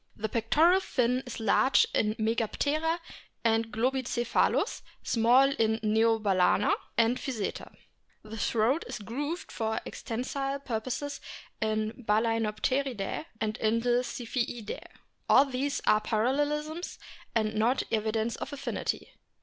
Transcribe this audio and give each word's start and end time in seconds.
The 0.17 0.29
pectoral 0.29 0.79
fin 0.79 1.21
is 1.27 1.39
large 1.39 1.85
in 1.93 2.15
Megaptera 2.17 2.97
and 3.43 3.71
Globicephalus, 3.71 4.81
small 5.03 5.51
in 5.51 5.77
Neobalcena 5.81 6.73
and 6.97 7.19
Physeter. 7.19 7.71
The 8.23 8.35
throat 8.35 8.83
is 8.87 8.97
grooved 8.97 9.51
for 9.51 9.79
extensile 9.85 10.65
purposes 10.65 11.21
in 11.61 12.03
Balaenopteridae 12.03 13.25
and 13.39 13.57
in 13.57 13.81
the 13.81 14.01
Ziphiidae. 14.01 14.81
All 15.29 15.45
these 15.45 15.81
are 15.85 16.01
parallelisms, 16.01 16.97
and 17.35 17.53
not 17.53 17.83
evidence 17.91 18.35
of 18.37 18.51
affinity. 18.51 19.11